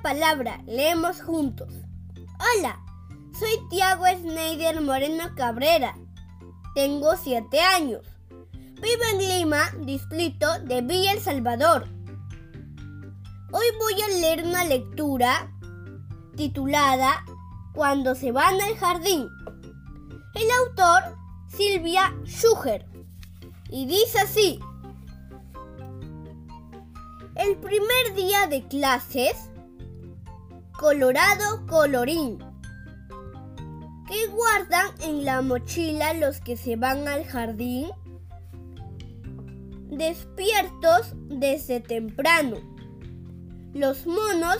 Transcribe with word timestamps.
la 0.00 0.14
palabra, 0.14 0.62
leemos 0.66 1.20
juntos. 1.20 1.68
Hola, 2.56 2.80
soy 3.38 3.50
Tiago 3.68 4.04
Schneider 4.06 4.80
Moreno 4.80 5.34
Cabrera. 5.36 5.94
Tengo 6.74 7.16
7 7.16 7.60
años. 7.60 8.06
Vivo 8.50 9.02
en 9.12 9.18
Lima, 9.28 9.70
distrito 9.80 10.46
de 10.60 10.80
Villa 10.80 11.12
El 11.12 11.20
Salvador. 11.20 11.86
Hoy 13.52 13.66
voy 13.78 14.00
a 14.00 14.08
leer 14.20 14.46
una 14.46 14.64
lectura 14.64 15.52
titulada 16.34 17.22
Cuando 17.74 18.14
se 18.14 18.32
van 18.32 18.58
al 18.58 18.76
jardín. 18.76 19.28
El 20.34 20.50
autor, 20.66 21.16
Silvia 21.48 22.14
Schuger. 22.24 22.86
Y 23.68 23.84
dice 23.84 24.20
así. 24.20 24.60
El 27.34 27.56
primer 27.58 28.14
día 28.14 28.46
de 28.46 28.66
clases, 28.66 29.49
Colorado 30.80 31.66
Colorín. 31.66 32.38
¿Qué 34.08 34.26
guardan 34.28 34.86
en 35.02 35.26
la 35.26 35.42
mochila 35.42 36.14
los 36.14 36.40
que 36.40 36.56
se 36.56 36.76
van 36.76 37.06
al 37.06 37.26
jardín? 37.26 37.90
Despiertos 39.90 41.12
desde 41.28 41.80
temprano. 41.80 42.56
Los 43.74 44.06
monos 44.06 44.56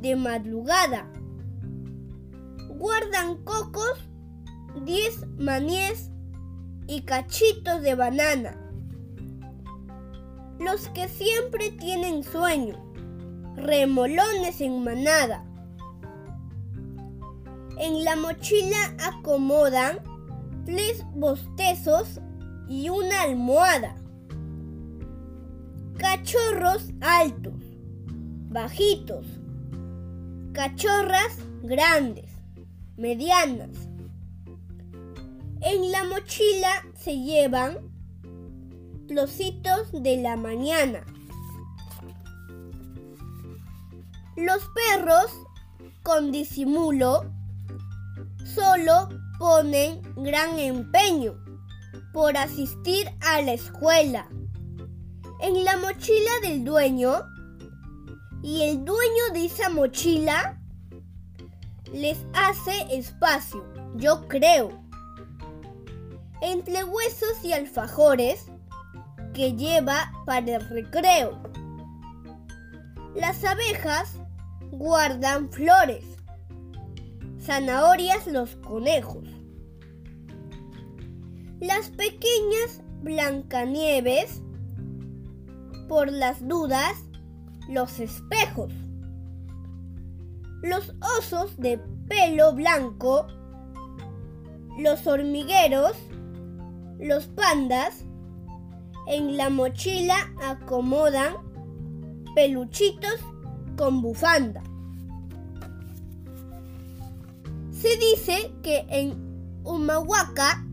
de 0.00 0.16
madrugada. 0.16 1.08
Guardan 2.70 3.36
cocos, 3.44 4.00
diez 4.84 5.24
maníes 5.38 6.10
y 6.88 7.02
cachitos 7.02 7.82
de 7.82 7.94
banana 7.94 8.58
los 10.58 10.88
que 10.90 11.08
siempre 11.08 11.70
tienen 11.70 12.22
sueño, 12.22 12.76
remolones 13.56 14.60
en 14.60 14.84
manada. 14.84 15.44
En 17.82 18.04
la 18.04 18.14
mochila 18.14 18.94
acomodan 19.00 19.98
tres 20.64 21.04
bostezos 21.16 22.20
y 22.68 22.88
una 22.90 23.22
almohada. 23.22 23.96
Cachorros 25.98 26.90
altos, 27.00 27.60
bajitos. 28.50 29.26
Cachorras 30.52 31.38
grandes, 31.64 32.30
medianas. 32.96 33.88
En 35.60 35.90
la 35.90 36.04
mochila 36.04 36.84
se 36.94 37.18
llevan 37.18 37.78
los 39.08 39.40
hitos 39.40 39.90
de 39.90 40.18
la 40.18 40.36
mañana. 40.36 41.04
Los 44.36 44.62
perros, 44.68 45.32
con 46.04 46.30
disimulo, 46.30 47.24
solo 48.54 49.08
ponen 49.38 50.02
gran 50.16 50.58
empeño 50.58 51.34
por 52.12 52.36
asistir 52.36 53.10
a 53.20 53.40
la 53.42 53.52
escuela. 53.52 54.28
En 55.40 55.64
la 55.64 55.76
mochila 55.78 56.30
del 56.42 56.64
dueño 56.64 57.22
y 58.42 58.62
el 58.62 58.84
dueño 58.84 59.32
de 59.32 59.46
esa 59.46 59.70
mochila 59.70 60.60
les 61.92 62.18
hace 62.34 62.86
espacio, 62.90 63.64
yo 63.96 64.26
creo. 64.28 64.70
Entre 66.40 66.84
huesos 66.84 67.44
y 67.44 67.52
alfajores 67.52 68.46
que 69.32 69.54
lleva 69.54 70.12
para 70.26 70.56
el 70.56 70.68
recreo. 70.68 71.42
Las 73.14 73.44
abejas 73.44 74.14
guardan 74.70 75.50
flores, 75.50 76.04
zanahorias 77.42 78.26
los 78.26 78.56
conejos. 78.56 79.28
Las 81.60 81.90
pequeñas 81.90 82.82
Blancanieves, 83.02 84.40
por 85.88 86.10
las 86.12 86.46
dudas, 86.46 86.94
los 87.68 87.98
espejos. 87.98 88.72
Los 90.62 90.94
osos 91.18 91.56
de 91.56 91.80
pelo 92.08 92.54
blanco, 92.54 93.26
los 94.78 95.04
hormigueros, 95.08 95.96
los 97.00 97.26
pandas, 97.26 98.04
en 99.08 99.36
la 99.36 99.50
mochila 99.50 100.32
acomodan 100.40 101.34
peluchitos 102.36 103.18
con 103.76 104.00
bufanda. 104.00 104.62
Se 107.82 107.96
dice 107.96 108.54
que 108.62 108.86
en 108.90 109.60
Humahuaca 109.64 110.64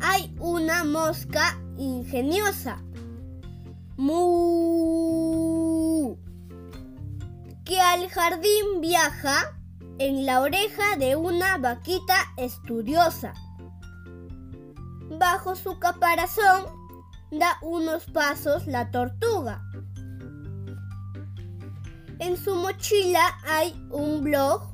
hay 0.00 0.34
una 0.40 0.82
mosca 0.82 1.60
ingeniosa. 1.76 2.82
Mu 3.98 4.24
que 7.66 7.78
al 7.78 8.08
jardín 8.08 8.80
viaja 8.80 9.54
en 9.98 10.24
la 10.24 10.40
oreja 10.40 10.96
de 10.98 11.14
una 11.14 11.58
vaquita 11.58 12.16
estudiosa. 12.38 13.34
Bajo 15.18 15.54
su 15.54 15.78
caparazón 15.78 16.64
da 17.32 17.58
unos 17.60 18.06
pasos 18.06 18.66
la 18.66 18.90
tortuga. 18.90 19.62
En 22.18 22.38
su 22.38 22.54
mochila 22.54 23.36
hay 23.46 23.74
un 23.90 24.24
blog 24.24 24.73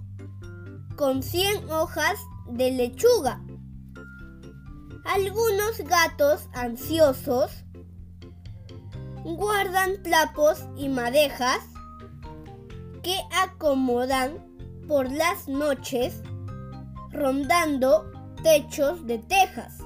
con 1.00 1.22
100 1.22 1.70
hojas 1.70 2.18
de 2.46 2.72
lechuga. 2.72 3.40
Algunos 5.06 5.78
gatos 5.78 6.46
ansiosos 6.52 7.50
guardan 9.24 10.02
trapos 10.02 10.66
y 10.76 10.90
madejas 10.90 11.60
que 13.02 13.16
acomodan 13.34 14.46
por 14.86 15.10
las 15.10 15.48
noches 15.48 16.20
rondando 17.12 18.12
techos 18.42 19.06
de 19.06 19.20
tejas. 19.20 19.78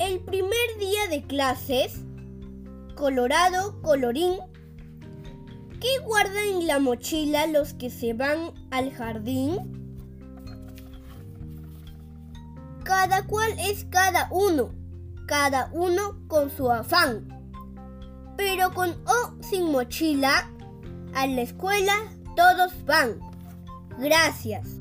El 0.00 0.18
primer 0.18 0.78
día 0.80 1.06
de 1.08 1.22
clases, 1.22 1.94
Colorado 2.96 3.80
Colorín, 3.82 4.49
¿qué 5.80 5.88
guardan 6.04 6.60
en 6.60 6.66
la 6.66 6.78
mochila 6.78 7.46
los 7.46 7.74
que 7.74 7.90
se 7.90 8.12
van 8.12 8.52
al 8.70 8.92
jardín? 8.92 9.58
Cada 12.84 13.26
cual 13.26 13.50
es 13.58 13.86
cada 13.86 14.28
uno, 14.30 14.74
cada 15.26 15.70
uno 15.72 16.18
con 16.28 16.50
su 16.50 16.70
afán. 16.70 17.28
Pero 18.36 18.72
con 18.74 18.90
o 19.06 19.42
sin 19.42 19.70
mochila, 19.70 20.50
a 21.14 21.26
la 21.26 21.42
escuela 21.42 21.94
todos 22.36 22.72
van. 22.84 23.18
Gracias. 23.98 24.78